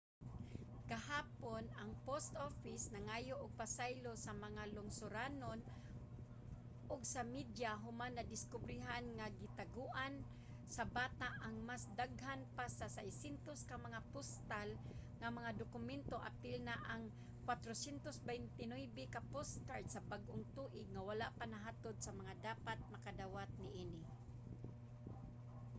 gahapon 0.91 1.63
ang 1.81 1.91
post 2.07 2.31
office 2.47 2.83
nangayo 2.93 3.35
og 3.43 3.57
pasaylo 3.61 4.11
sa 4.25 4.31
mga 4.45 4.63
lungsuranon 4.75 5.59
ug 6.93 7.01
sa 7.13 7.21
media 7.35 7.71
human 7.83 8.13
nadiskubrehan 8.15 9.05
nga 9.17 9.27
gitaguan 9.41 10.13
sa 10.75 10.83
bata 10.97 11.29
ang 11.45 11.55
mas 11.69 11.83
daghan 11.99 12.41
pa 12.57 12.65
sa 12.79 12.87
600 12.97 13.69
ka 13.69 13.75
mga 13.85 13.99
postal 14.13 14.69
nga 15.19 15.29
mga 15.37 15.51
dokumento 15.61 16.15
apil 16.29 16.57
na 16.67 16.75
ang 16.93 17.03
429 17.47 19.15
ka 19.15 19.21
postcard 19.33 19.85
sa 19.93 20.03
bag-ong 20.11 20.43
tuig 20.57 20.87
nga 20.93 21.01
wala 21.09 21.27
pa 21.37 21.45
nahatod 21.53 21.95
sa 22.05 22.11
mga 22.19 22.33
dapat 22.47 22.77
makadawat 22.93 23.49
niini 23.65 24.01